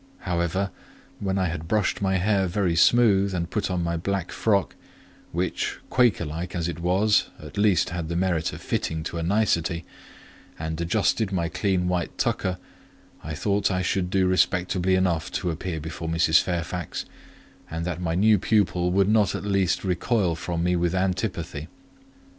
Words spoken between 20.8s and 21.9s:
antipathy.